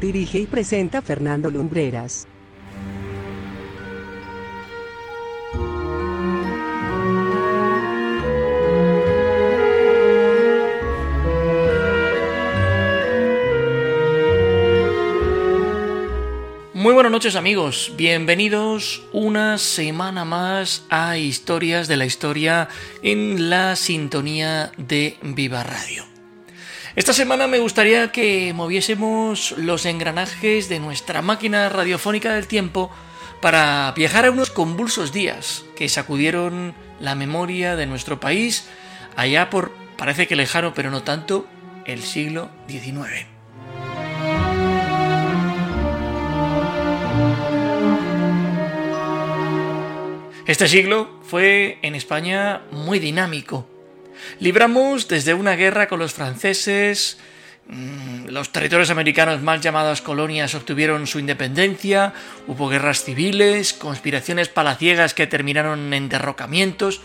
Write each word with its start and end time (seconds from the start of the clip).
Dirige 0.00 0.38
y 0.38 0.46
presenta 0.46 1.02
Fernando 1.02 1.50
Lumbreras. 1.50 2.26
Muy 16.84 16.92
buenas 16.92 17.12
noches 17.12 17.34
amigos, 17.34 17.94
bienvenidos 17.96 19.04
una 19.12 19.56
semana 19.56 20.26
más 20.26 20.84
a 20.90 21.16
Historias 21.16 21.88
de 21.88 21.96
la 21.96 22.04
Historia 22.04 22.68
en 23.02 23.48
la 23.48 23.74
sintonía 23.74 24.70
de 24.76 25.16
Viva 25.22 25.62
Radio. 25.62 26.13
Esta 26.96 27.12
semana 27.12 27.48
me 27.48 27.58
gustaría 27.58 28.12
que 28.12 28.52
moviésemos 28.54 29.56
los 29.58 29.84
engranajes 29.84 30.68
de 30.68 30.78
nuestra 30.78 31.22
máquina 31.22 31.68
radiofónica 31.68 32.34
del 32.34 32.46
tiempo 32.46 32.88
para 33.40 33.92
viajar 33.96 34.26
a 34.26 34.30
unos 34.30 34.50
convulsos 34.50 35.12
días 35.12 35.64
que 35.74 35.88
sacudieron 35.88 36.72
la 37.00 37.16
memoria 37.16 37.74
de 37.74 37.86
nuestro 37.86 38.20
país 38.20 38.68
allá 39.16 39.50
por, 39.50 39.72
parece 39.96 40.28
que 40.28 40.36
lejano 40.36 40.72
pero 40.72 40.92
no 40.92 41.02
tanto, 41.02 41.48
el 41.84 42.00
siglo 42.00 42.48
XIX. 42.68 43.26
Este 50.46 50.68
siglo 50.68 51.18
fue 51.24 51.80
en 51.82 51.96
España 51.96 52.62
muy 52.70 53.00
dinámico. 53.00 53.73
Libramos 54.40 55.08
desde 55.08 55.34
una 55.34 55.56
guerra 55.56 55.88
con 55.88 55.98
los 55.98 56.12
franceses, 56.12 57.18
mm, 57.68 58.26
los 58.28 58.50
territorios 58.50 58.90
americanos 58.90 59.42
mal 59.42 59.60
llamadas 59.60 60.02
colonias 60.02 60.54
obtuvieron 60.54 61.06
su 61.06 61.18
independencia, 61.18 62.12
hubo 62.46 62.68
guerras 62.68 63.04
civiles, 63.04 63.72
conspiraciones 63.72 64.48
palaciegas 64.48 65.14
que 65.14 65.26
terminaron 65.26 65.92
en 65.92 66.08
derrocamientos, 66.08 67.00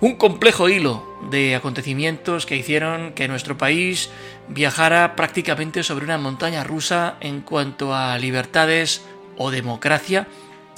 un 0.00 0.16
complejo 0.16 0.68
hilo 0.68 1.06
de 1.30 1.54
acontecimientos 1.54 2.46
que 2.46 2.56
hicieron 2.56 3.12
que 3.12 3.28
nuestro 3.28 3.58
país 3.58 4.08
viajara 4.48 5.14
prácticamente 5.14 5.82
sobre 5.82 6.06
una 6.06 6.16
montaña 6.16 6.64
rusa 6.64 7.16
en 7.20 7.42
cuanto 7.42 7.94
a 7.94 8.16
libertades 8.16 9.02
o 9.36 9.50
democracia, 9.50 10.26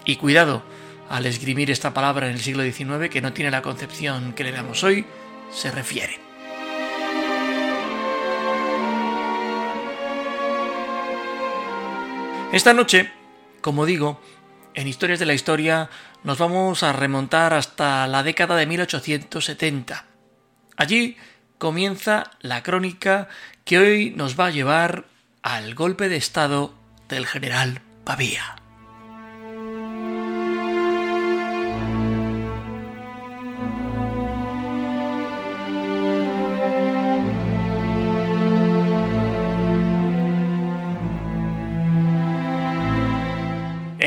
y 0.04 0.16
cuidado, 0.16 0.62
al 1.08 1.26
esgrimir 1.26 1.70
esta 1.70 1.94
palabra 1.94 2.26
en 2.26 2.32
el 2.32 2.40
siglo 2.40 2.64
XIX, 2.64 3.08
que 3.10 3.20
no 3.20 3.32
tiene 3.32 3.50
la 3.50 3.62
concepción 3.62 4.32
que 4.32 4.44
le 4.44 4.52
damos 4.52 4.82
hoy, 4.82 5.04
se 5.52 5.70
refiere. 5.70 6.20
Esta 12.52 12.74
noche, 12.74 13.10
como 13.60 13.86
digo, 13.86 14.20
en 14.74 14.86
Historias 14.86 15.18
de 15.18 15.26
la 15.26 15.34
Historia 15.34 15.88
nos 16.22 16.38
vamos 16.38 16.82
a 16.82 16.92
remontar 16.92 17.54
hasta 17.54 18.06
la 18.06 18.22
década 18.22 18.56
de 18.56 18.66
1870. 18.66 20.04
Allí 20.76 21.16
comienza 21.58 22.30
la 22.40 22.62
crónica 22.62 23.28
que 23.64 23.78
hoy 23.78 24.10
nos 24.16 24.38
va 24.38 24.46
a 24.46 24.50
llevar 24.50 25.06
al 25.42 25.74
golpe 25.74 26.08
de 26.08 26.16
Estado 26.16 26.74
del 27.08 27.26
general 27.26 27.80
Pavía. 28.04 28.61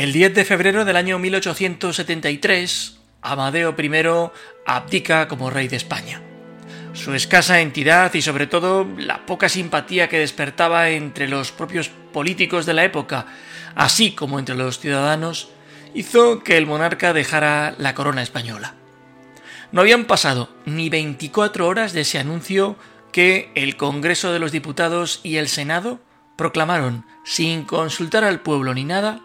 El 0.06 0.14
10 0.14 0.36
de 0.36 0.46
febrero 0.46 0.86
del 0.86 0.98
año 0.98 1.18
1873, 1.18 3.00
Amadeo 3.24 3.76
I 3.76 4.32
abdica 4.68 5.28
como 5.28 5.50
rey 5.50 5.68
de 5.68 5.78
España. 5.78 6.22
Su 6.94 7.16
escasa 7.16 7.60
entidad 7.60 8.14
y 8.14 8.22
sobre 8.22 8.46
todo 8.46 8.86
la 9.00 9.26
poca 9.26 9.50
simpatía 9.50 10.08
que 10.08 10.20
despertaba 10.20 10.92
entre 10.92 11.28
los 11.28 11.52
propios 11.52 11.90
políticos 12.14 12.68
de 12.68 12.76
la 12.76 12.84
época, 12.84 13.26
así 13.74 14.12
como 14.12 14.38
entre 14.38 14.54
los 14.54 14.78
ciudadanos, 14.78 15.50
hizo 15.96 16.44
que 16.44 16.58
el 16.58 16.68
monarca 16.68 17.12
dejara 17.12 17.74
la 17.80 17.96
corona 17.96 18.22
española. 18.22 18.76
No 19.72 19.82
habían 19.82 20.06
pasado 20.06 20.50
ni 20.68 20.90
24 20.90 21.68
horas 21.68 21.94
de 21.94 22.02
ese 22.02 22.20
anuncio 22.20 22.76
que 23.12 23.52
el 23.56 23.76
Congreso 23.76 24.32
de 24.32 24.38
los 24.38 24.52
Diputados 24.52 25.20
y 25.24 25.38
el 25.38 25.48
Senado 25.48 26.00
proclamaron, 26.36 27.08
sin 27.24 27.64
consultar 27.64 28.24
al 28.24 28.42
pueblo 28.42 28.76
ni 28.76 28.84
nada, 28.84 29.25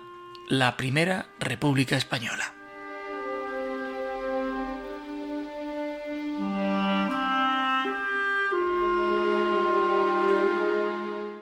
la 0.50 0.76
primera 0.76 1.26
República 1.38 1.96
Española. 1.96 2.52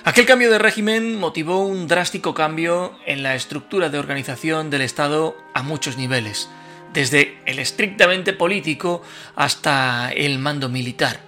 Aquel 0.04 0.26
cambio 0.26 0.50
de 0.50 0.58
régimen 0.58 1.18
motivó 1.18 1.64
un 1.64 1.88
drástico 1.88 2.34
cambio 2.34 2.98
en 3.06 3.22
la 3.22 3.34
estructura 3.34 3.88
de 3.88 3.98
organización 3.98 4.68
del 4.68 4.82
Estado 4.82 5.34
a 5.54 5.62
muchos 5.62 5.96
niveles, 5.96 6.50
desde 6.92 7.38
el 7.46 7.60
estrictamente 7.60 8.34
político 8.34 9.02
hasta 9.36 10.12
el 10.12 10.38
mando 10.38 10.68
militar. 10.68 11.20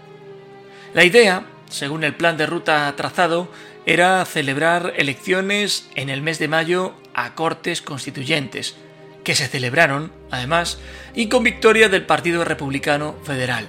La 0.92 1.04
idea, 1.04 1.46
según 1.70 2.04
el 2.04 2.14
plan 2.14 2.36
de 2.36 2.44
ruta 2.44 2.94
trazado, 2.94 3.50
era 3.86 4.22
celebrar 4.26 4.92
elecciones 4.98 5.88
en 5.94 6.10
el 6.10 6.20
mes 6.20 6.38
de 6.38 6.48
mayo 6.48 6.94
a 7.24 7.34
Cortes 7.34 7.82
Constituyentes, 7.82 8.76
que 9.24 9.34
se 9.34 9.46
celebraron, 9.46 10.12
además, 10.30 10.78
y 11.14 11.28
con 11.28 11.44
victoria 11.44 11.88
del 11.88 12.06
Partido 12.06 12.44
Republicano 12.44 13.14
Federal. 13.24 13.68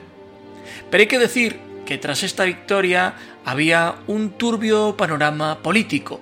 Pero 0.90 1.02
hay 1.02 1.08
que 1.08 1.20
decir 1.20 1.60
que 1.86 1.98
tras 1.98 2.24
esta 2.24 2.46
victoria 2.46 3.16
había 3.44 3.96
un 4.08 4.32
turbio 4.32 4.96
panorama 4.96 5.60
político, 5.62 6.22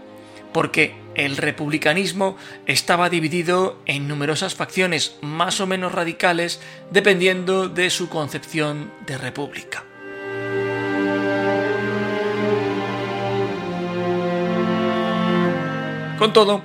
porque 0.52 0.96
el 1.14 1.38
republicanismo 1.38 2.38
estaba 2.66 3.10
dividido 3.10 3.80
en 3.86 4.08
numerosas 4.08 4.56
facciones 4.56 5.18
más 5.22 5.60
o 5.60 5.68
menos 5.68 5.92
radicales 5.92 6.60
dependiendo 6.92 7.68
de 7.68 7.90
su 7.90 8.10
concepción 8.10 8.92
de 9.06 9.18
república. 9.18 9.84
Con 16.18 16.34
todo, 16.34 16.62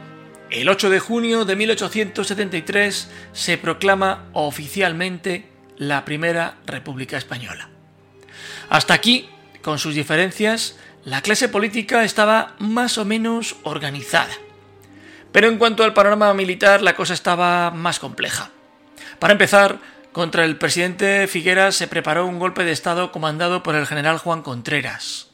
el 0.55 0.69
8 0.69 0.89
de 0.89 1.01
junio 1.01 1.45
de 1.45 1.57
1873 1.57 3.11
se 3.33 3.59
proclama 3.59 4.29
oficialmente 4.33 5.49
la 5.77 6.05
primera 6.05 6.59
República 6.65 7.17
Española. 7.17 7.71
Hasta 8.71 8.95
aquí, 8.95 9.29
con 9.63 9.81
sus 9.81 9.97
diferencias, 9.97 10.77
la 11.05 11.23
clase 11.23 11.49
política 11.49 12.05
estaba 12.05 12.55
más 12.61 12.99
o 12.99 13.05
menos 13.05 13.57
organizada. 13.65 14.33
Pero 15.33 15.49
en 15.49 15.59
cuanto 15.59 15.83
al 15.83 15.93
panorama 15.93 16.33
militar, 16.35 16.83
la 16.83 16.95
cosa 16.95 17.15
estaba 17.15 17.73
más 17.73 17.99
compleja. 17.99 18.51
Para 19.19 19.33
empezar, 19.33 19.81
contra 20.13 20.45
el 20.45 20.57
presidente 20.57 21.27
Figueras 21.27 21.75
se 21.75 21.89
preparó 21.89 22.27
un 22.27 22.39
golpe 22.39 22.65
de 22.65 22.71
Estado 22.71 23.11
comandado 23.11 23.65
por 23.65 23.75
el 23.75 23.89
general 23.89 24.19
Juan 24.19 24.43
Contreras. 24.43 25.31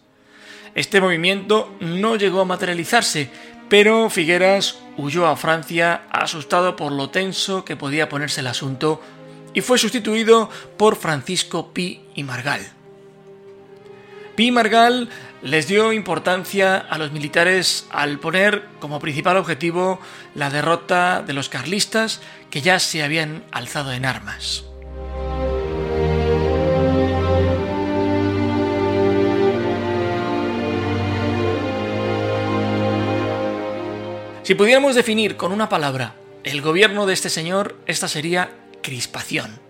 Este 0.74 1.02
movimiento 1.02 1.76
no 1.80 2.16
llegó 2.16 2.40
a 2.40 2.46
materializarse, 2.46 3.30
pero 3.70 4.10
Figueras 4.10 4.80
huyó 4.98 5.28
a 5.28 5.36
Francia 5.36 6.02
asustado 6.10 6.74
por 6.74 6.90
lo 6.90 7.08
tenso 7.08 7.64
que 7.64 7.76
podía 7.76 8.08
ponerse 8.08 8.40
el 8.40 8.48
asunto 8.48 9.00
y 9.54 9.60
fue 9.60 9.78
sustituido 9.78 10.50
por 10.76 10.96
Francisco 10.96 11.72
Pi 11.72 12.02
y 12.14 12.24
Margal. 12.24 12.60
Pi 14.34 14.48
y 14.48 14.50
Margal 14.50 15.08
les 15.42 15.68
dio 15.68 15.92
importancia 15.92 16.76
a 16.76 16.98
los 16.98 17.12
militares 17.12 17.86
al 17.90 18.18
poner 18.18 18.66
como 18.80 18.98
principal 18.98 19.36
objetivo 19.36 20.00
la 20.34 20.50
derrota 20.50 21.22
de 21.24 21.32
los 21.32 21.48
carlistas 21.48 22.20
que 22.50 22.62
ya 22.62 22.80
se 22.80 23.04
habían 23.04 23.44
alzado 23.52 23.92
en 23.92 24.04
armas. 24.04 24.64
Si 34.50 34.56
pudiéramos 34.56 34.96
definir 34.96 35.36
con 35.36 35.52
una 35.52 35.68
palabra 35.68 36.16
el 36.42 36.60
gobierno 36.60 37.06
de 37.06 37.12
este 37.12 37.30
señor, 37.30 37.76
esta 37.86 38.08
sería 38.08 38.50
crispación. 38.82 39.60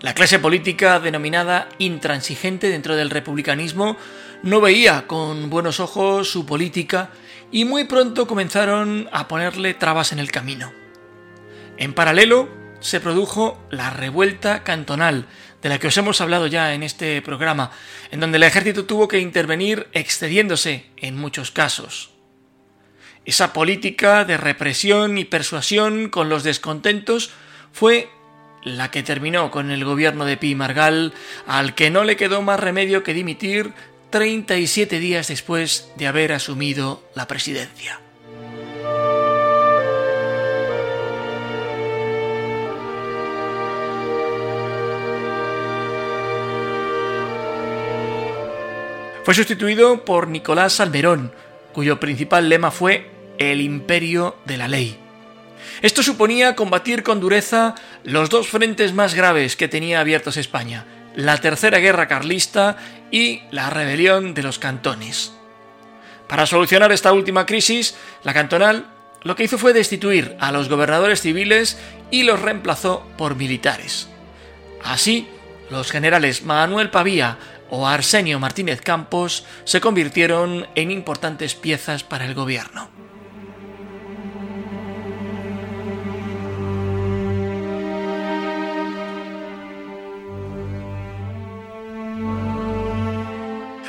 La 0.00 0.14
clase 0.14 0.38
política 0.38 0.98
denominada 0.98 1.68
intransigente 1.76 2.70
dentro 2.70 2.96
del 2.96 3.10
republicanismo 3.10 3.98
no 4.42 4.62
veía 4.62 5.06
con 5.06 5.50
buenos 5.50 5.78
ojos 5.78 6.30
su 6.30 6.46
política 6.46 7.10
y 7.50 7.66
muy 7.66 7.84
pronto 7.84 8.26
comenzaron 8.26 9.10
a 9.12 9.28
ponerle 9.28 9.74
trabas 9.74 10.12
en 10.12 10.20
el 10.20 10.30
camino. 10.30 10.72
En 11.76 11.92
paralelo, 11.92 12.48
se 12.80 12.98
produjo 12.98 13.62
la 13.70 13.90
revuelta 13.90 14.64
cantonal, 14.64 15.26
de 15.60 15.68
la 15.68 15.78
que 15.78 15.88
os 15.88 15.96
hemos 15.98 16.22
hablado 16.22 16.46
ya 16.46 16.72
en 16.72 16.82
este 16.82 17.20
programa, 17.20 17.72
en 18.10 18.20
donde 18.20 18.38
el 18.38 18.44
ejército 18.44 18.86
tuvo 18.86 19.06
que 19.06 19.18
intervenir 19.18 19.88
excediéndose 19.92 20.86
en 20.96 21.14
muchos 21.18 21.50
casos. 21.50 22.11
Esa 23.24 23.52
política 23.52 24.24
de 24.24 24.36
represión 24.36 25.16
y 25.16 25.24
persuasión 25.24 26.08
con 26.08 26.28
los 26.28 26.42
descontentos 26.42 27.30
fue 27.72 28.10
la 28.64 28.90
que 28.90 29.04
terminó 29.04 29.50
con 29.52 29.70
el 29.70 29.84
gobierno 29.84 30.24
de 30.24 30.36
Pi 30.36 30.56
Margal, 30.56 31.12
al 31.46 31.74
que 31.76 31.90
no 31.90 32.02
le 32.02 32.16
quedó 32.16 32.42
más 32.42 32.58
remedio 32.58 33.04
que 33.04 33.14
dimitir 33.14 33.72
37 34.10 34.98
días 34.98 35.28
después 35.28 35.92
de 35.96 36.08
haber 36.08 36.32
asumido 36.32 37.02
la 37.14 37.28
presidencia. 37.28 38.00
Fue 49.24 49.34
sustituido 49.34 50.04
por 50.04 50.26
Nicolás 50.26 50.74
Salmerón, 50.74 51.32
cuyo 51.72 52.00
principal 52.00 52.48
lema 52.48 52.72
fue 52.72 53.11
el 53.38 53.60
imperio 53.60 54.36
de 54.44 54.56
la 54.56 54.68
ley. 54.68 54.98
Esto 55.80 56.02
suponía 56.02 56.54
combatir 56.54 57.02
con 57.02 57.20
dureza 57.20 57.74
los 58.04 58.30
dos 58.30 58.48
frentes 58.48 58.92
más 58.92 59.14
graves 59.14 59.56
que 59.56 59.68
tenía 59.68 60.00
abiertos 60.00 60.36
España, 60.36 60.84
la 61.16 61.38
Tercera 61.38 61.78
Guerra 61.78 62.08
Carlista 62.08 62.76
y 63.10 63.42
la 63.50 63.70
rebelión 63.70 64.34
de 64.34 64.42
los 64.42 64.58
cantones. 64.58 65.32
Para 66.28 66.46
solucionar 66.46 66.92
esta 66.92 67.12
última 67.12 67.46
crisis, 67.46 67.94
la 68.24 68.32
cantonal 68.32 68.86
lo 69.22 69.36
que 69.36 69.44
hizo 69.44 69.58
fue 69.58 69.72
destituir 69.72 70.36
a 70.40 70.50
los 70.52 70.68
gobernadores 70.68 71.20
civiles 71.20 71.78
y 72.10 72.24
los 72.24 72.40
reemplazó 72.40 73.06
por 73.16 73.36
militares. 73.36 74.08
Así, 74.82 75.28
los 75.70 75.90
generales 75.90 76.42
Manuel 76.42 76.90
Pavía 76.90 77.38
o 77.70 77.86
Arsenio 77.86 78.38
Martínez 78.38 78.80
Campos 78.80 79.46
se 79.64 79.80
convirtieron 79.80 80.66
en 80.74 80.90
importantes 80.90 81.54
piezas 81.54 82.02
para 82.02 82.26
el 82.26 82.34
gobierno. 82.34 83.01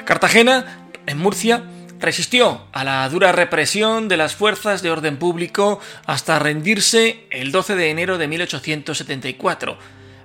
Cartagena, 0.05 0.89
en 1.05 1.17
Murcia, 1.17 1.63
resistió 1.99 2.67
a 2.73 2.83
la 2.83 3.07
dura 3.07 3.31
represión 3.31 4.09
de 4.09 4.17
las 4.17 4.35
fuerzas 4.35 4.81
de 4.81 4.91
orden 4.91 5.17
público 5.17 5.79
hasta 6.05 6.37
rendirse 6.39 7.27
el 7.31 7.53
12 7.53 7.75
de 7.75 7.89
enero 7.89 8.17
de 8.17 8.27
1874, 8.27 9.77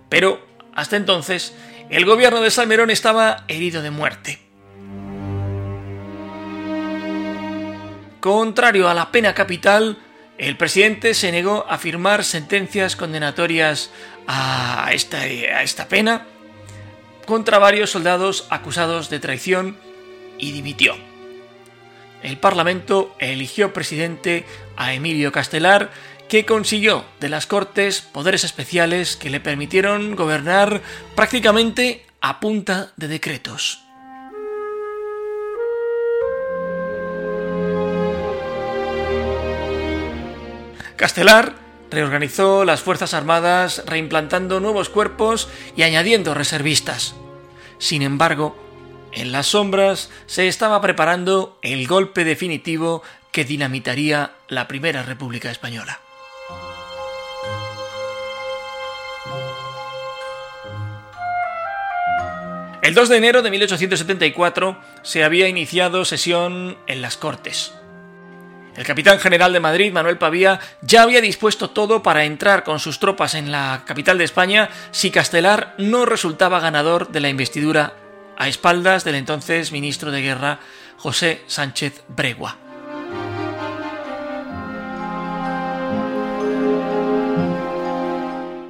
pero 0.08 0.44
hasta 0.74 0.96
entonces 0.96 1.54
el 1.90 2.04
gobierno 2.04 2.40
de 2.40 2.50
Salmerón 2.50 2.90
estaba 2.90 3.44
herido 3.46 3.80
de 3.82 3.90
muerte. 3.90 4.40
Contrario 8.18 8.88
a 8.88 8.94
la 8.94 9.12
pena 9.12 9.32
capital, 9.32 9.98
el 10.36 10.56
presidente 10.56 11.14
se 11.14 11.30
negó 11.30 11.64
a 11.68 11.78
firmar 11.78 12.24
sentencias 12.24 12.96
condenatorias 12.96 13.90
a 14.26 14.90
esta, 14.92 15.18
a 15.18 15.62
esta 15.62 15.86
pena 15.86 16.26
contra 17.28 17.58
varios 17.58 17.90
soldados 17.90 18.46
acusados 18.48 19.10
de 19.10 19.20
traición 19.20 19.76
y 20.38 20.52
dimitió. 20.52 20.94
El 22.22 22.38
Parlamento 22.38 23.14
eligió 23.18 23.74
presidente 23.74 24.46
a 24.78 24.94
Emilio 24.94 25.30
Castelar, 25.30 25.90
que 26.30 26.46
consiguió 26.46 27.04
de 27.20 27.28
las 27.28 27.46
Cortes 27.46 28.00
poderes 28.00 28.44
especiales 28.44 29.16
que 29.16 29.28
le 29.28 29.40
permitieron 29.40 30.16
gobernar 30.16 30.80
prácticamente 31.14 32.06
a 32.22 32.40
punta 32.40 32.92
de 32.96 33.08
decretos. 33.08 33.84
Castelar 40.96 41.67
Reorganizó 41.90 42.64
las 42.64 42.82
Fuerzas 42.82 43.14
Armadas 43.14 43.82
reimplantando 43.86 44.60
nuevos 44.60 44.88
cuerpos 44.88 45.48
y 45.76 45.82
añadiendo 45.82 46.34
reservistas. 46.34 47.14
Sin 47.78 48.02
embargo, 48.02 48.56
en 49.12 49.32
las 49.32 49.48
sombras 49.48 50.10
se 50.26 50.48
estaba 50.48 50.80
preparando 50.80 51.58
el 51.62 51.86
golpe 51.86 52.24
definitivo 52.24 53.02
que 53.32 53.44
dinamitaría 53.44 54.32
la 54.48 54.68
Primera 54.68 55.02
República 55.02 55.50
Española. 55.50 56.00
El 62.82 62.94
2 62.94 63.08
de 63.08 63.16
enero 63.16 63.42
de 63.42 63.50
1874 63.50 64.78
se 65.02 65.24
había 65.24 65.48
iniciado 65.48 66.04
sesión 66.04 66.78
en 66.86 67.02
las 67.02 67.16
Cortes. 67.16 67.77
El 68.78 68.84
capitán 68.84 69.18
general 69.18 69.52
de 69.52 69.58
Madrid, 69.58 69.92
Manuel 69.92 70.18
Pavía, 70.18 70.60
ya 70.82 71.02
había 71.02 71.20
dispuesto 71.20 71.70
todo 71.70 72.00
para 72.00 72.24
entrar 72.24 72.62
con 72.62 72.78
sus 72.78 73.00
tropas 73.00 73.34
en 73.34 73.50
la 73.50 73.82
capital 73.84 74.18
de 74.18 74.24
España 74.24 74.70
si 74.92 75.10
Castelar 75.10 75.74
no 75.78 76.06
resultaba 76.06 76.60
ganador 76.60 77.08
de 77.08 77.18
la 77.18 77.28
investidura 77.28 77.94
a 78.36 78.46
espaldas 78.46 79.02
del 79.02 79.16
entonces 79.16 79.72
ministro 79.72 80.12
de 80.12 80.22
Guerra 80.22 80.60
José 80.96 81.42
Sánchez 81.48 82.04
Bregua. 82.06 82.67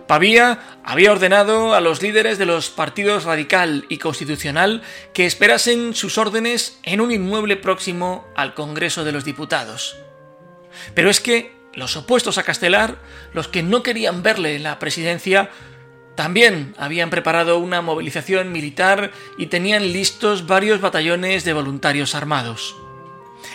Pavía 0.09 0.81
había 0.85 1.13
ordenado 1.13 1.75
a 1.75 1.83
los 1.83 2.01
líderes 2.01 2.39
de 2.39 2.47
los 2.47 2.71
partidos 2.71 3.25
radical 3.25 3.85
y 3.91 3.99
constitucional 3.99 4.83
que 5.13 5.27
esperasen 5.27 5.95
sus 5.95 6.17
órdenes 6.17 6.81
en 6.83 7.03
un 7.03 7.13
inmueble 7.13 7.57
próximo 7.57 8.27
al 8.35 8.55
Congreso 8.55 9.05
de 9.05 9.13
los 9.13 9.27
Diputados. 9.27 9.99
Pero 10.95 11.11
es 11.11 11.21
que 11.21 11.55
los 11.75 11.95
opuestos 11.95 12.39
a 12.39 12.43
Castelar, 12.43 12.97
los 13.35 13.49
que 13.49 13.63
no 13.63 13.83
querían 13.83 14.23
verle 14.23 14.57
en 14.57 14.63
la 14.63 14.79
presidencia, 14.79 15.51
también 16.15 16.75
habían 16.79 17.11
preparado 17.11 17.59
una 17.59 17.83
movilización 17.83 18.51
militar 18.51 19.13
y 19.37 19.47
tenían 19.49 19.93
listos 19.93 20.47
varios 20.47 20.81
batallones 20.81 21.45
de 21.45 21.53
voluntarios 21.53 22.15
armados. 22.15 22.75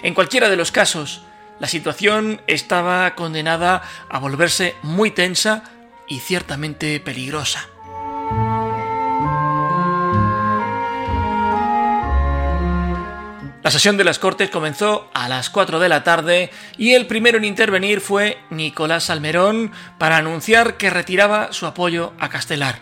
En 0.03 0.13
cualquiera 0.13 0.49
de 0.49 0.55
los 0.55 0.71
casos, 0.71 1.23
la 1.59 1.67
situación 1.67 2.41
estaba 2.45 3.15
condenada 3.15 3.81
a 4.07 4.19
volverse 4.19 4.75
muy 4.83 5.09
tensa 5.09 5.72
y 6.07 6.19
ciertamente 6.19 6.99
peligrosa. 6.99 7.69
La 13.63 13.71
sesión 13.71 13.95
de 13.95 14.03
las 14.03 14.19
Cortes 14.19 14.49
comenzó 14.49 15.09
a 15.13 15.29
las 15.29 15.49
4 15.49 15.79
de 15.79 15.87
la 15.87 16.03
tarde 16.03 16.51
y 16.77 16.95
el 16.95 17.07
primero 17.07 17.37
en 17.37 17.45
intervenir 17.45 18.01
fue 18.01 18.37
Nicolás 18.49 19.05
Salmerón 19.05 19.71
para 19.97 20.17
anunciar 20.17 20.75
que 20.75 20.89
retiraba 20.89 21.53
su 21.53 21.65
apoyo 21.65 22.11
a 22.19 22.27
Castelar. 22.27 22.79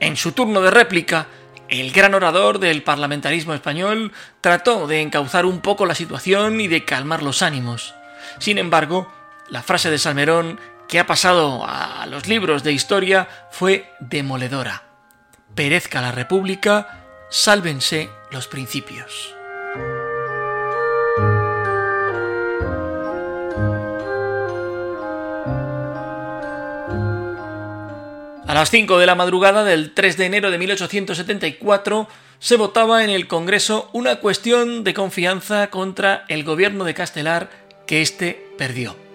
En 0.00 0.16
su 0.16 0.32
turno 0.32 0.60
de 0.60 0.72
réplica, 0.72 1.28
el 1.68 1.92
gran 1.92 2.14
orador 2.14 2.58
del 2.58 2.82
parlamentarismo 2.82 3.54
español 3.54 4.10
trató 4.40 4.88
de 4.88 5.02
encauzar 5.02 5.46
un 5.46 5.60
poco 5.60 5.86
la 5.86 5.94
situación 5.94 6.60
y 6.60 6.66
de 6.66 6.84
calmar 6.84 7.22
los 7.22 7.42
ánimos. 7.42 7.94
Sin 8.40 8.58
embargo, 8.58 9.12
la 9.48 9.62
frase 9.62 9.88
de 9.88 9.98
Salmerón 9.98 10.58
que 10.90 10.98
ha 10.98 11.06
pasado 11.06 11.64
a 11.64 12.04
los 12.06 12.26
libros 12.26 12.64
de 12.64 12.72
historia 12.72 13.28
fue 13.50 13.88
demoledora. 14.00 14.82
Perezca 15.54 16.00
la 16.00 16.10
República, 16.10 17.06
sálvense 17.30 18.10
los 18.32 18.48
principios. 18.48 19.34
A 28.48 28.54
las 28.54 28.70
5 28.70 28.98
de 28.98 29.06
la 29.06 29.14
madrugada 29.14 29.62
del 29.62 29.94
3 29.94 30.16
de 30.16 30.26
enero 30.26 30.50
de 30.50 30.58
1874 30.58 32.08
se 32.40 32.56
votaba 32.56 33.04
en 33.04 33.10
el 33.10 33.28
Congreso 33.28 33.90
una 33.92 34.16
cuestión 34.16 34.82
de 34.82 34.92
confianza 34.92 35.70
contra 35.70 36.24
el 36.26 36.42
gobierno 36.42 36.82
de 36.82 36.94
Castelar 36.94 37.48
que 37.86 38.02
éste 38.02 38.44
perdió. 38.58 39.09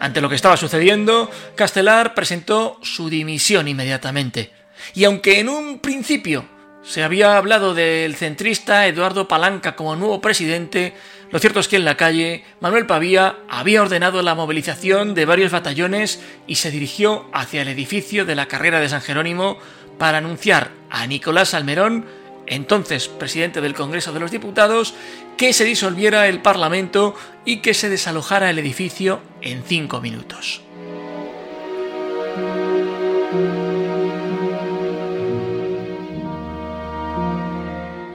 Ante 0.00 0.22
lo 0.22 0.28
que 0.28 0.34
estaba 0.34 0.56
sucediendo, 0.56 1.30
Castelar 1.54 2.14
presentó 2.14 2.78
su 2.82 3.10
dimisión 3.10 3.68
inmediatamente. 3.68 4.50
Y 4.94 5.04
aunque 5.04 5.38
en 5.38 5.50
un 5.50 5.78
principio 5.78 6.46
se 6.82 7.02
había 7.02 7.36
hablado 7.36 7.74
del 7.74 8.16
centrista 8.16 8.86
Eduardo 8.86 9.28
Palanca 9.28 9.76
como 9.76 9.96
nuevo 9.96 10.20
presidente, 10.20 10.94
Lo 11.30 11.38
cierto 11.38 11.60
es 11.60 11.68
que 11.68 11.76
en 11.76 11.84
la 11.84 11.96
calle, 11.96 12.44
Manuel 12.60 12.86
Pavía 12.86 13.36
había 13.48 13.82
ordenado 13.82 14.20
la 14.22 14.34
movilización 14.34 15.14
de 15.14 15.26
varios 15.26 15.52
batallones 15.52 16.20
y 16.48 16.56
se 16.56 16.72
dirigió 16.72 17.26
hacia 17.32 17.62
el 17.62 17.68
edificio 17.68 18.24
de 18.24 18.34
la 18.34 18.46
carrera 18.46 18.80
de 18.80 18.88
San 18.88 19.00
Jerónimo 19.00 19.58
para 19.96 20.18
anunciar 20.18 20.72
a 20.90 21.06
Nicolás 21.06 21.54
Almerón, 21.54 22.06
entonces 22.50 23.08
presidente 23.08 23.62
del 23.62 23.74
Congreso 23.74 24.12
de 24.12 24.20
los 24.20 24.30
Diputados, 24.30 24.92
que 25.38 25.54
se 25.54 25.64
disolviera 25.64 26.28
el 26.28 26.42
Parlamento 26.42 27.14
y 27.46 27.58
que 27.58 27.72
se 27.72 27.88
desalojara 27.88 28.50
el 28.50 28.58
edificio 28.58 29.20
en 29.40 29.62
cinco 29.62 30.00
minutos. 30.00 30.60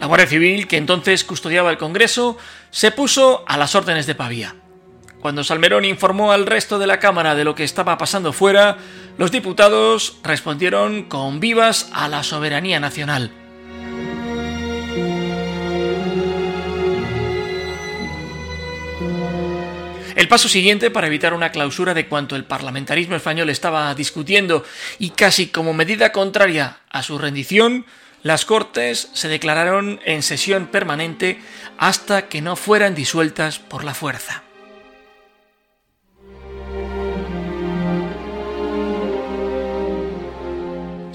La 0.02 0.08
Guardia 0.08 0.28
Civil, 0.28 0.68
que 0.68 0.78
entonces 0.78 1.24
custodiaba 1.24 1.72
el 1.72 1.80
Congreso, 1.80 2.38
se 2.70 2.92
puso 2.92 3.44
a 3.48 3.58
las 3.58 3.74
órdenes 3.74 4.06
de 4.06 4.14
Pavía. 4.14 4.56
Cuando 5.20 5.44
Salmerón 5.44 5.86
informó 5.86 6.32
al 6.32 6.46
resto 6.46 6.78
de 6.78 6.86
la 6.86 7.00
Cámara 7.00 7.34
de 7.34 7.46
lo 7.46 7.56
que 7.56 7.64
estaba 7.64 7.98
pasando 7.98 8.32
fuera, 8.32 8.78
los 9.18 9.32
diputados 9.32 10.18
respondieron 10.24 11.06
con 11.06 11.40
vivas 11.40 11.90
a 11.94 12.08
la 12.08 12.22
soberanía 12.22 12.80
nacional. 12.80 13.45
El 20.16 20.30
paso 20.30 20.48
siguiente 20.48 20.90
para 20.92 21.08
evitar 21.08 21.34
una 21.34 21.52
clausura 21.52 21.94
de 21.94 22.08
cuanto 22.08 22.38
el 22.38 22.46
parlamentarismo 22.46 23.18
español 23.18 23.50
estaba 23.50 23.94
discutiendo 23.96 24.64
y 24.98 25.10
casi 25.10 25.48
como 25.48 25.74
medida 25.74 26.14
contraria 26.14 26.80
a 26.90 27.04
su 27.04 27.18
rendición 27.18 27.86
las 28.24 28.44
Cortes 28.46 29.10
se 29.14 29.28
declararon 29.28 30.00
en 30.04 30.24
sesión 30.24 30.66
permanente 30.66 31.40
hasta 31.78 32.28
que 32.28 32.42
no 32.42 32.56
fueran 32.56 32.96
disueltas 32.96 33.60
por 33.60 33.84
la 33.84 33.94
fuerza. 33.94 34.45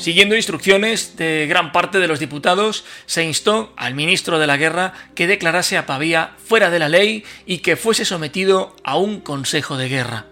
Siguiendo 0.00 0.35
instrucciones 0.35 1.19
de 1.19 1.47
gran 1.47 1.73
parte 1.73 1.99
de 1.99 2.09
los 2.09 2.19
diputados, 2.19 2.87
se 3.04 3.23
instó 3.23 3.75
al 3.76 3.95
ministro 3.95 4.38
de 4.38 4.47
la 4.47 4.57
Guerra 4.57 4.95
que 5.14 5.26
declarase 5.26 5.76
a 5.76 5.85
Pavía 5.85 6.37
fuera 6.42 6.71
de 6.71 6.78
la 6.78 6.88
ley 6.88 7.23
y 7.45 7.59
que 7.59 7.76
fuese 7.76 8.07
sometido 8.07 8.75
a 8.83 8.97
un 8.97 9.21
consejo 9.21 9.76
de 9.76 9.90
guerra. 9.90 10.25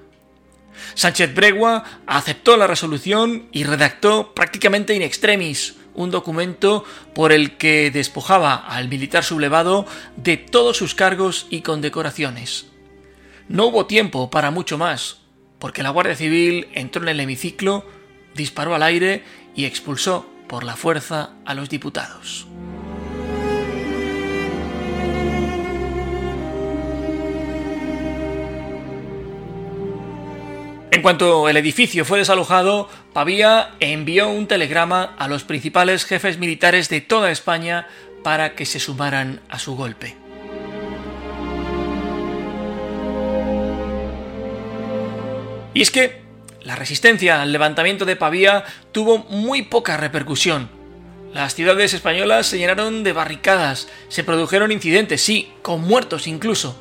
Sánchez 0.95 1.35
Bregua 1.35 1.85
aceptó 2.07 2.57
la 2.57 2.67
resolución 2.67 3.51
y 3.53 3.65
redactó 3.65 4.33
prácticamente 4.33 4.95
in 4.95 5.03
extremis 5.03 5.77
un 5.93 6.11
documento 6.11 6.87
por 7.15 7.31
el 7.31 7.59
que 7.59 7.91
despojaba 7.91 8.55
al 8.55 8.89
militar 8.89 9.23
sublevado 9.23 9.85
de 10.17 10.39
todos 10.39 10.79
sus 10.79 10.95
cargos 10.95 11.47
y 11.51 11.61
condecoraciones. 11.61 12.69
No 13.49 13.67
hubo 13.67 13.85
tiempo 13.85 14.31
para 14.31 14.51
mucho 14.51 14.79
más, 14.79 15.19
porque 15.59 15.83
la 15.83 15.91
Guardia 15.91 16.17
Civil 16.17 16.69
entró 16.73 17.03
en 17.03 17.11
el 17.11 17.21
hemiciclo, 17.21 17.85
disparó 18.35 18.75
al 18.75 18.83
aire 18.83 19.25
y 19.59 19.65
expulsó 19.65 20.25
por 20.47 20.63
la 20.63 20.77
fuerza 20.77 21.31
a 21.45 21.53
los 21.53 21.69
diputados. 21.69 22.47
En 30.93 31.03
cuanto 31.03 31.49
el 31.49 31.57
edificio 31.57 32.05
fue 32.05 32.19
desalojado, 32.19 32.89
Pavía 33.13 33.75
envió 33.81 34.29
un 34.29 34.47
telegrama 34.47 35.17
a 35.19 35.27
los 35.27 35.43
principales 35.43 36.05
jefes 36.05 36.39
militares 36.39 36.89
de 36.89 37.01
toda 37.01 37.33
España 37.33 37.89
para 38.23 38.55
que 38.55 38.65
se 38.65 38.79
sumaran 38.79 39.41
a 39.49 39.59
su 39.59 39.75
golpe. 39.75 40.17
Y 45.75 45.83
es 45.83 45.91
que 45.91 46.28
la 46.69 46.77
resistencia 46.77 47.41
al 47.41 47.51
levantamiento 47.51 48.05
de 48.05 48.15
Pavía 48.15 48.63
tuvo 48.93 49.21
muy 49.31 49.63
poca 49.63 49.97
repercusión. 49.97 50.69
Las 51.33 51.55
ciudades 51.55 51.95
españolas 51.95 52.47
se 52.47 52.59
llenaron 52.59 53.05
de 53.05 53.15
barricadas, 53.15 53.89
se 54.11 54.23
produjeron 54.23 54.71
incidentes, 54.71 55.23
sí, 55.23 55.51
con 55.63 55.81
muertos 55.81 56.27
incluso 56.27 56.77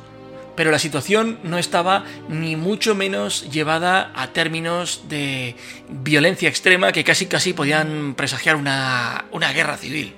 pero 0.54 0.72
la 0.72 0.80
situación 0.80 1.38
no 1.44 1.56
estaba 1.56 2.04
ni 2.28 2.56
mucho 2.56 2.96
menos 2.96 3.48
llevada 3.48 4.10
a 4.16 4.32
términos 4.32 5.02
de 5.08 5.54
violencia 5.88 6.48
extrema 6.48 6.90
que 6.90 7.04
casi 7.04 7.26
casi 7.26 7.52
podían 7.52 8.14
presagiar 8.16 8.56
una, 8.56 9.26
una 9.30 9.52
guerra 9.52 9.76
civil. 9.76 10.14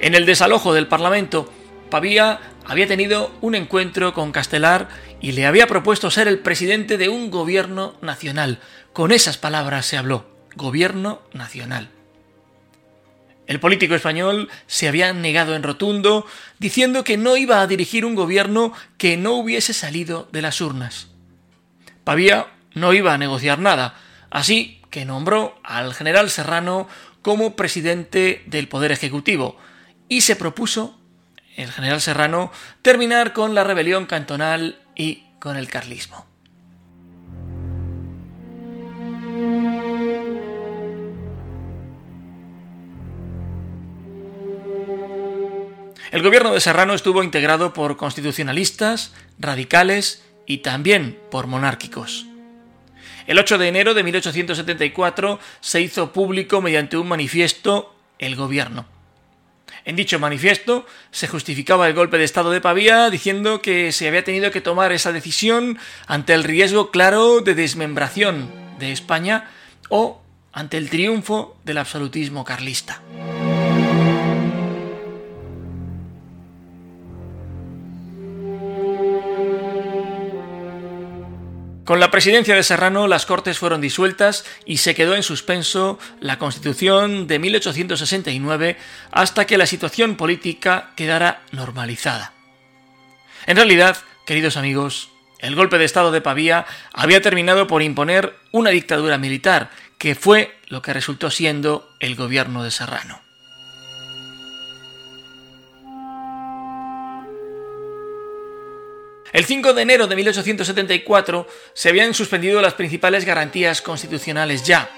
En 0.00 0.14
el 0.14 0.24
desalojo 0.24 0.72
del 0.72 0.86
Parlamento, 0.86 1.52
Pavía 1.88 2.38
había 2.68 2.86
tenido 2.86 3.34
un 3.40 3.54
encuentro 3.54 4.12
con 4.12 4.30
Castelar 4.30 4.88
y 5.20 5.32
le 5.32 5.46
había 5.46 5.66
propuesto 5.66 6.10
ser 6.10 6.28
el 6.28 6.38
presidente 6.38 6.98
de 6.98 7.08
un 7.08 7.30
gobierno 7.30 7.96
nacional. 8.02 8.60
Con 8.92 9.10
esas 9.10 9.38
palabras 9.38 9.86
se 9.86 9.96
habló, 9.96 10.26
gobierno 10.54 11.22
nacional. 11.32 11.88
El 13.46 13.58
político 13.58 13.94
español 13.94 14.50
se 14.66 14.86
había 14.86 15.14
negado 15.14 15.56
en 15.56 15.62
rotundo, 15.62 16.26
diciendo 16.58 17.02
que 17.02 17.16
no 17.16 17.38
iba 17.38 17.62
a 17.62 17.66
dirigir 17.66 18.04
un 18.04 18.14
gobierno 18.14 18.74
que 18.98 19.16
no 19.16 19.32
hubiese 19.32 19.72
salido 19.72 20.28
de 20.30 20.42
las 20.42 20.60
urnas. 20.60 21.08
Pavía 22.04 22.48
no 22.74 22.92
iba 22.92 23.14
a 23.14 23.18
negociar 23.18 23.58
nada, 23.58 23.94
así 24.28 24.82
que 24.90 25.06
nombró 25.06 25.58
al 25.64 25.94
general 25.94 26.28
Serrano 26.28 26.86
como 27.22 27.56
presidente 27.56 28.42
del 28.46 28.68
Poder 28.68 28.92
Ejecutivo 28.92 29.56
y 30.10 30.20
se 30.20 30.36
propuso, 30.36 30.97
el 31.58 31.72
general 31.72 32.00
Serrano, 32.00 32.52
terminar 32.82 33.32
con 33.32 33.54
la 33.54 33.64
rebelión 33.64 34.06
cantonal 34.06 34.78
y 34.94 35.24
con 35.40 35.56
el 35.56 35.68
carlismo. 35.68 36.24
El 46.10 46.22
gobierno 46.22 46.52
de 46.54 46.60
Serrano 46.60 46.94
estuvo 46.94 47.22
integrado 47.22 47.74
por 47.74 47.96
constitucionalistas, 47.96 49.12
radicales 49.38 50.24
y 50.46 50.58
también 50.58 51.18
por 51.30 51.48
monárquicos. 51.48 52.26
El 53.26 53.38
8 53.38 53.58
de 53.58 53.68
enero 53.68 53.92
de 53.92 54.04
1874 54.04 55.38
se 55.60 55.82
hizo 55.82 56.12
público 56.12 56.62
mediante 56.62 56.96
un 56.96 57.08
manifiesto 57.08 57.94
el 58.18 58.36
gobierno. 58.36 58.97
En 59.88 59.96
dicho 59.96 60.18
manifiesto 60.18 60.84
se 61.10 61.28
justificaba 61.28 61.88
el 61.88 61.94
golpe 61.94 62.18
de 62.18 62.24
Estado 62.24 62.50
de 62.50 62.60
Pavía 62.60 63.08
diciendo 63.08 63.62
que 63.62 63.90
se 63.90 64.06
había 64.06 64.22
tenido 64.22 64.50
que 64.50 64.60
tomar 64.60 64.92
esa 64.92 65.12
decisión 65.12 65.78
ante 66.06 66.34
el 66.34 66.44
riesgo 66.44 66.90
claro 66.90 67.40
de 67.40 67.54
desmembración 67.54 68.50
de 68.78 68.92
España 68.92 69.48
o 69.88 70.20
ante 70.52 70.76
el 70.76 70.90
triunfo 70.90 71.56
del 71.64 71.78
absolutismo 71.78 72.44
carlista. 72.44 73.00
Con 81.88 82.00
la 82.00 82.10
presidencia 82.10 82.54
de 82.54 82.62
Serrano 82.62 83.08
las 83.08 83.24
Cortes 83.24 83.58
fueron 83.58 83.80
disueltas 83.80 84.44
y 84.66 84.76
se 84.76 84.94
quedó 84.94 85.14
en 85.14 85.22
suspenso 85.22 85.98
la 86.20 86.38
Constitución 86.38 87.26
de 87.26 87.38
1869 87.38 88.76
hasta 89.10 89.46
que 89.46 89.56
la 89.56 89.64
situación 89.64 90.16
política 90.16 90.90
quedara 90.96 91.40
normalizada. 91.50 92.34
En 93.46 93.56
realidad, 93.56 93.96
queridos 94.26 94.58
amigos, 94.58 95.08
el 95.38 95.54
golpe 95.54 95.78
de 95.78 95.86
Estado 95.86 96.10
de 96.10 96.20
Pavía 96.20 96.66
había 96.92 97.22
terminado 97.22 97.66
por 97.66 97.82
imponer 97.82 98.36
una 98.52 98.68
dictadura 98.68 99.16
militar, 99.16 99.70
que 99.96 100.14
fue 100.14 100.58
lo 100.66 100.82
que 100.82 100.92
resultó 100.92 101.30
siendo 101.30 101.88
el 102.00 102.16
gobierno 102.16 102.64
de 102.64 102.70
Serrano. 102.70 103.22
El 109.32 109.44
5 109.44 109.74
de 109.74 109.82
enero 109.82 110.06
de 110.06 110.16
1874 110.16 111.46
se 111.74 111.88
habían 111.88 112.14
suspendido 112.14 112.62
las 112.62 112.74
principales 112.74 113.24
garantías 113.24 113.82
constitucionales 113.82 114.64
ya. 114.64 114.90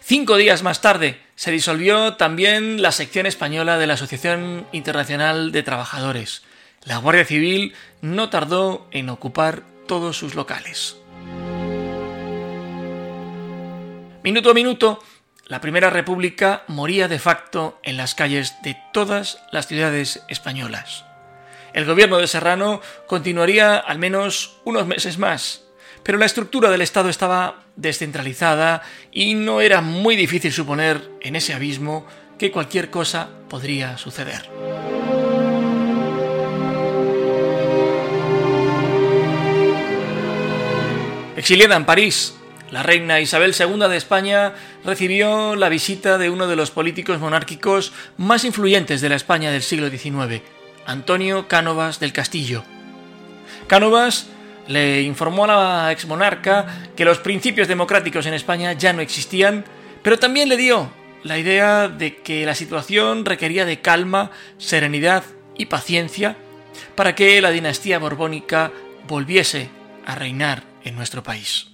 Cinco 0.00 0.36
días 0.36 0.62
más 0.62 0.80
tarde 0.80 1.20
se 1.36 1.50
disolvió 1.50 2.14
también 2.14 2.82
la 2.82 2.92
sección 2.92 3.26
española 3.26 3.78
de 3.78 3.86
la 3.86 3.94
Asociación 3.94 4.66
Internacional 4.72 5.52
de 5.52 5.62
Trabajadores. 5.62 6.42
La 6.84 6.96
Guardia 6.96 7.24
Civil 7.24 7.74
no 8.00 8.30
tardó 8.30 8.88
en 8.90 9.10
ocupar 9.10 9.62
todos 9.86 10.16
sus 10.16 10.34
locales. 10.34 10.96
Minuto 14.22 14.50
a 14.50 14.54
minuto, 14.54 15.02
la 15.46 15.60
Primera 15.60 15.90
República 15.90 16.64
moría 16.66 17.08
de 17.08 17.18
facto 17.18 17.78
en 17.82 17.96
las 17.96 18.14
calles 18.14 18.54
de 18.62 18.76
todas 18.92 19.42
las 19.50 19.66
ciudades 19.66 20.22
españolas. 20.28 21.04
El 21.72 21.84
gobierno 21.84 22.18
de 22.18 22.26
Serrano 22.26 22.80
continuaría 23.06 23.76
al 23.76 23.98
menos 23.98 24.58
unos 24.64 24.86
meses 24.86 25.18
más, 25.18 25.64
pero 26.02 26.18
la 26.18 26.26
estructura 26.26 26.70
del 26.70 26.82
Estado 26.82 27.08
estaba 27.08 27.62
descentralizada 27.76 28.82
y 29.12 29.34
no 29.34 29.60
era 29.60 29.80
muy 29.80 30.16
difícil 30.16 30.52
suponer 30.52 31.00
en 31.20 31.36
ese 31.36 31.54
abismo 31.54 32.06
que 32.38 32.50
cualquier 32.50 32.90
cosa 32.90 33.28
podría 33.48 33.98
suceder. 33.98 34.48
Exiliada 41.36 41.76
en 41.76 41.86
París, 41.86 42.34
la 42.70 42.82
reina 42.82 43.20
Isabel 43.20 43.54
II 43.58 43.88
de 43.88 43.96
España 43.96 44.54
recibió 44.84 45.56
la 45.56 45.68
visita 45.68 46.18
de 46.18 46.30
uno 46.30 46.46
de 46.46 46.56
los 46.56 46.70
políticos 46.70 47.18
monárquicos 47.18 47.92
más 48.16 48.44
influyentes 48.44 49.00
de 49.00 49.08
la 49.08 49.16
España 49.16 49.50
del 49.50 49.62
siglo 49.62 49.88
XIX, 49.88 50.42
Antonio 50.90 51.46
Cánovas 51.46 52.00
del 52.00 52.12
Castillo. 52.12 52.64
Cánovas 53.68 54.26
le 54.66 55.02
informó 55.02 55.44
a 55.44 55.46
la 55.46 55.92
exmonarca 55.92 56.66
que 56.96 57.04
los 57.04 57.18
principios 57.18 57.68
democráticos 57.68 58.26
en 58.26 58.34
España 58.34 58.72
ya 58.72 58.92
no 58.92 59.00
existían, 59.00 59.64
pero 60.02 60.18
también 60.18 60.48
le 60.48 60.56
dio 60.56 60.90
la 61.22 61.38
idea 61.38 61.88
de 61.88 62.16
que 62.16 62.44
la 62.44 62.56
situación 62.56 63.24
requería 63.24 63.64
de 63.64 63.80
calma, 63.80 64.32
serenidad 64.58 65.22
y 65.56 65.66
paciencia 65.66 66.36
para 66.96 67.14
que 67.14 67.40
la 67.40 67.50
dinastía 67.50 68.00
borbónica 68.00 68.72
volviese 69.06 69.68
a 70.06 70.16
reinar 70.16 70.64
en 70.82 70.96
nuestro 70.96 71.22
país. 71.22 71.69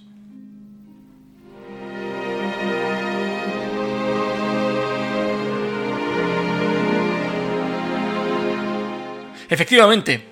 Efectivamente, 9.49 10.25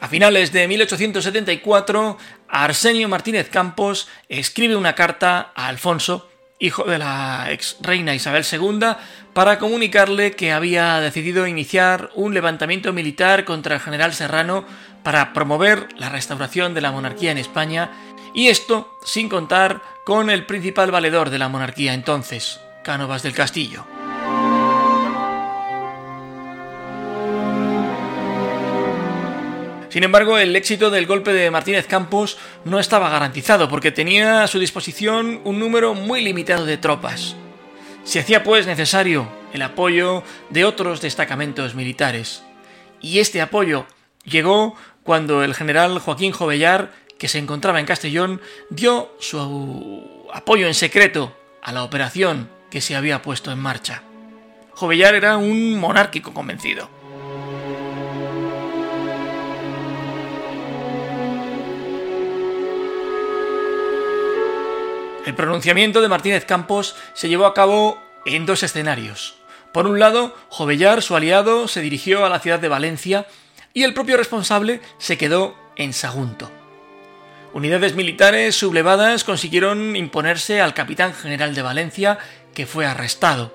a 0.00 0.08
finales 0.08 0.52
de 0.52 0.68
1874, 0.68 2.18
Arsenio 2.48 3.08
Martínez 3.08 3.48
Campos 3.48 4.08
escribe 4.28 4.76
una 4.76 4.94
carta 4.94 5.52
a 5.54 5.68
Alfonso, 5.68 6.28
hijo 6.58 6.84
de 6.84 6.98
la 6.98 7.46
ex 7.50 7.76
reina 7.80 8.14
Isabel 8.14 8.44
II, 8.50 8.80
para 9.32 9.58
comunicarle 9.58 10.32
que 10.32 10.52
había 10.52 11.00
decidido 11.00 11.46
iniciar 11.46 12.10
un 12.14 12.34
levantamiento 12.34 12.92
militar 12.92 13.44
contra 13.44 13.76
el 13.76 13.80
general 13.80 14.14
Serrano 14.14 14.64
para 15.02 15.32
promover 15.32 15.88
la 15.96 16.08
restauración 16.08 16.74
de 16.74 16.80
la 16.80 16.92
monarquía 16.92 17.30
en 17.30 17.38
España, 17.38 17.90
y 18.34 18.48
esto 18.48 18.98
sin 19.04 19.28
contar 19.28 19.80
con 20.04 20.28
el 20.30 20.44
principal 20.44 20.90
valedor 20.90 21.30
de 21.30 21.38
la 21.38 21.48
monarquía 21.48 21.94
entonces, 21.94 22.60
Cánovas 22.82 23.22
del 23.22 23.34
Castillo. 23.34 23.86
Sin 29.96 30.04
embargo, 30.04 30.36
el 30.36 30.54
éxito 30.54 30.90
del 30.90 31.06
golpe 31.06 31.32
de 31.32 31.50
Martínez 31.50 31.86
Campos 31.86 32.36
no 32.66 32.78
estaba 32.78 33.08
garantizado 33.08 33.70
porque 33.70 33.92
tenía 33.92 34.42
a 34.42 34.46
su 34.46 34.58
disposición 34.58 35.40
un 35.44 35.58
número 35.58 35.94
muy 35.94 36.20
limitado 36.20 36.66
de 36.66 36.76
tropas. 36.76 37.34
Se 38.04 38.20
hacía 38.20 38.44
pues 38.44 38.66
necesario 38.66 39.26
el 39.54 39.62
apoyo 39.62 40.22
de 40.50 40.66
otros 40.66 41.00
destacamentos 41.00 41.74
militares. 41.74 42.42
Y 43.00 43.20
este 43.20 43.40
apoyo 43.40 43.86
llegó 44.24 44.76
cuando 45.02 45.42
el 45.42 45.54
general 45.54 45.98
Joaquín 45.98 46.32
Jovellar, 46.32 46.92
que 47.18 47.28
se 47.28 47.38
encontraba 47.38 47.80
en 47.80 47.86
Castellón, 47.86 48.42
dio 48.68 49.16
su 49.18 50.26
apoyo 50.30 50.66
en 50.66 50.74
secreto 50.74 51.34
a 51.62 51.72
la 51.72 51.84
operación 51.84 52.50
que 52.70 52.82
se 52.82 52.96
había 52.96 53.22
puesto 53.22 53.50
en 53.50 53.60
marcha. 53.60 54.02
Jovellar 54.72 55.14
era 55.14 55.38
un 55.38 55.80
monárquico 55.80 56.34
convencido. 56.34 56.95
El 65.26 65.34
pronunciamiento 65.34 66.00
de 66.00 66.08
Martínez 66.08 66.44
Campos 66.44 66.94
se 67.12 67.28
llevó 67.28 67.46
a 67.46 67.52
cabo 67.52 68.00
en 68.26 68.46
dos 68.46 68.62
escenarios. 68.62 69.34
Por 69.72 69.88
un 69.88 69.98
lado, 69.98 70.36
Jovellar, 70.50 71.02
su 71.02 71.16
aliado, 71.16 71.66
se 71.66 71.80
dirigió 71.80 72.24
a 72.24 72.28
la 72.28 72.38
ciudad 72.38 72.60
de 72.60 72.68
Valencia 72.68 73.26
y 73.74 73.82
el 73.82 73.92
propio 73.92 74.16
responsable 74.16 74.80
se 74.98 75.18
quedó 75.18 75.56
en 75.74 75.92
Sagunto. 75.92 76.48
Unidades 77.52 77.96
militares 77.96 78.54
sublevadas 78.54 79.24
consiguieron 79.24 79.96
imponerse 79.96 80.60
al 80.60 80.74
capitán 80.74 81.12
general 81.12 81.56
de 81.56 81.62
Valencia, 81.62 82.18
que 82.54 82.64
fue 82.64 82.86
arrestado. 82.86 83.52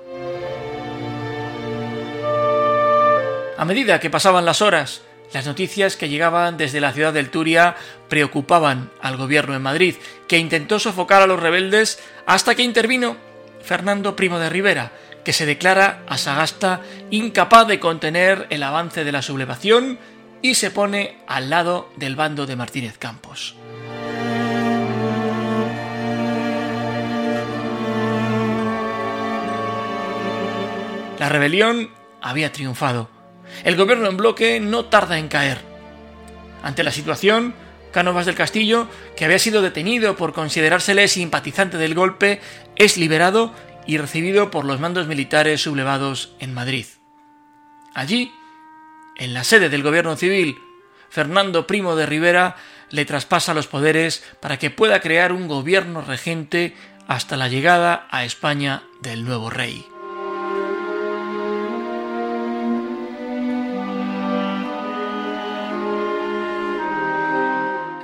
A 3.57 3.63
medida 3.63 4.01
que 4.01 4.09
pasaban 4.09 4.43
las 4.43 4.61
horas 4.61 5.03
las 5.33 5.45
noticias 5.45 5.95
que 5.95 6.09
llegaban 6.09 6.57
desde 6.57 6.81
la 6.81 6.91
ciudad 6.91 7.13
del 7.13 7.29
Turia 7.29 7.75
preocupaban 8.09 8.91
al 9.01 9.17
gobierno 9.17 9.55
en 9.55 9.61
Madrid, 9.61 9.95
que 10.27 10.37
intentó 10.37 10.79
sofocar 10.79 11.21
a 11.21 11.27
los 11.27 11.39
rebeldes 11.39 11.99
hasta 12.25 12.55
que 12.55 12.63
intervino 12.63 13.17
Fernando 13.61 14.15
Primo 14.15 14.39
de 14.39 14.49
Rivera, 14.49 14.91
que 15.23 15.33
se 15.33 15.45
declara 15.45 16.03
a 16.07 16.17
Sagasta 16.17 16.81
incapaz 17.11 17.67
de 17.67 17.79
contener 17.79 18.47
el 18.49 18.63
avance 18.63 19.03
de 19.03 19.11
la 19.11 19.21
sublevación 19.21 19.99
y 20.41 20.55
se 20.55 20.71
pone 20.71 21.17
al 21.27 21.49
lado 21.49 21.89
del 21.95 22.15
bando 22.15 22.45
de 22.45 22.55
Martínez 22.55 22.97
Campos. 22.97 23.55
La 31.19 31.29
rebelión 31.29 31.91
había 32.19 32.51
triunfado 32.51 33.20
el 33.63 33.75
gobierno 33.75 34.07
en 34.07 34.17
bloque 34.17 34.59
no 34.59 34.85
tarda 34.85 35.17
en 35.17 35.27
caer. 35.27 35.59
Ante 36.63 36.83
la 36.83 36.91
situación, 36.91 37.53
Cánovas 37.91 38.25
del 38.25 38.35
Castillo, 38.35 38.87
que 39.15 39.25
había 39.25 39.39
sido 39.39 39.61
detenido 39.61 40.15
por 40.15 40.33
considerársele 40.33 41.07
simpatizante 41.07 41.77
del 41.77 41.93
golpe, 41.93 42.39
es 42.75 42.97
liberado 42.97 43.53
y 43.85 43.97
recibido 43.97 44.51
por 44.51 44.65
los 44.65 44.79
mandos 44.79 45.07
militares 45.07 45.61
sublevados 45.61 46.33
en 46.39 46.53
Madrid. 46.53 46.85
Allí, 47.93 48.31
en 49.17 49.33
la 49.33 49.43
sede 49.43 49.69
del 49.69 49.83
gobierno 49.83 50.15
civil, 50.15 50.57
Fernando 51.09 51.67
Primo 51.67 51.95
de 51.95 52.05
Rivera 52.05 52.55
le 52.89 53.05
traspasa 53.05 53.53
los 53.53 53.67
poderes 53.67 54.23
para 54.39 54.57
que 54.57 54.69
pueda 54.69 55.01
crear 55.01 55.33
un 55.33 55.47
gobierno 55.47 56.01
regente 56.01 56.75
hasta 57.07 57.35
la 57.35 57.49
llegada 57.49 58.07
a 58.11 58.23
España 58.23 58.83
del 59.01 59.25
nuevo 59.25 59.49
rey. 59.49 59.90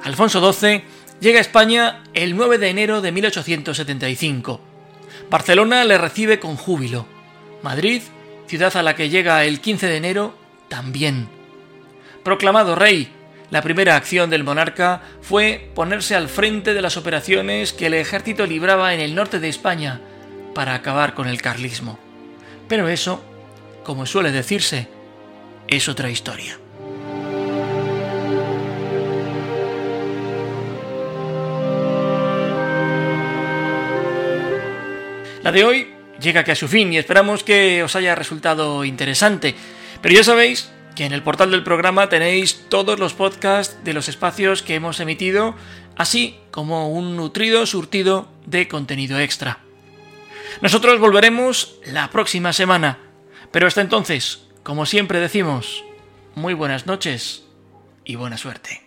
Alfonso 0.08 0.54
XII 0.54 0.84
llega 1.20 1.39
a 1.39 1.41
España 1.41 2.04
el 2.13 2.38
9 2.38 2.60
de 2.60 2.70
enero 2.70 3.02
de 3.02 3.12
1875. 3.12 4.62
Barcelona 5.30 5.84
le 5.84 5.98
recibe 5.98 6.39
con 6.39 6.56
júbilo. 6.56 7.06
Madrid, 7.62 8.02
ciudad 8.48 8.78
a 8.78 8.84
la 8.84 8.96
que 8.96 9.10
llega 9.10 9.43
el 9.43 9.60
15 9.60 9.88
de 9.88 9.98
enero, 9.98 10.34
también. 10.70 11.28
Proclamado 12.24 12.74
rey, 12.74 13.12
la 13.52 13.62
primera 13.62 13.98
acción 13.98 14.30
del 14.30 14.46
monarca 14.46 15.02
fue 15.22 15.72
ponerse 15.76 16.15
al 16.15 16.30
frente 16.30 16.74
de 16.74 16.82
las 16.82 16.96
operaciones 16.96 17.74
que 17.74 17.88
el 17.88 17.93
ejército 17.93 18.46
libraba 18.46 18.93
en 18.93 19.02
el 19.02 19.13
norte 19.13 19.41
de 19.41 19.50
España 19.50 20.00
para 20.56 20.74
acabar 20.74 21.15
con 21.15 21.28
el 21.28 21.41
carlismo. 21.41 22.00
Pero 22.70 22.88
eso, 22.88 23.22
como 23.84 24.06
suele 24.06 24.32
decirse, 24.32 24.88
es 25.67 25.89
otra 25.89 26.10
historia. 26.10 26.58
La 35.47 35.53
de 35.53 35.63
hoy 35.63 35.88
llega 36.19 36.43
que 36.43 36.51
a 36.51 36.55
su 36.55 36.67
fin 36.67 36.91
y 36.91 36.97
esperamos 36.97 37.41
que 37.41 37.81
os 37.81 37.95
haya 37.95 38.15
resultado 38.15 38.83
interesante. 38.83 39.55
Pero 40.01 40.13
ya 40.13 40.21
sabéis 40.21 40.69
que 40.93 41.05
en 41.05 41.13
el 41.13 41.23
portal 41.23 41.51
del 41.51 41.63
programa 41.63 42.10
tenéis 42.10 42.65
todos 42.67 42.99
los 42.99 43.13
podcasts 43.13 43.81
de 43.86 43.93
los 43.93 44.10
espacios 44.10 44.62
que 44.62 44.75
hemos 44.75 44.99
emitido, 44.99 45.55
así 45.95 46.38
como 46.51 46.89
un 46.89 47.15
nutrido 47.15 47.65
surtido 47.65 48.29
de 48.45 48.67
contenido 48.67 49.21
extra. 49.21 49.60
Nosotros 50.62 50.99
volveremos 50.99 51.79
la 51.86 52.10
próxima 52.10 52.51
semana, 52.51 52.97
pero 53.49 53.67
hasta 53.67 53.79
entonces, 53.79 54.49
como 54.63 54.86
siempre 54.86 55.21
decimos, 55.21 55.86
muy 56.36 56.55
buenas 56.55 56.88
noches 56.88 57.45
y 58.03 58.15
buena 58.15 58.38
suerte. 58.38 58.87